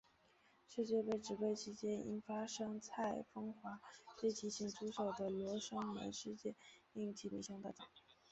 [0.67, 3.79] 世界杯直播期间因发生蔡枫华
[4.19, 6.55] 对其咸猪手的罗生门事件
[6.93, 7.85] 令其声名大噪。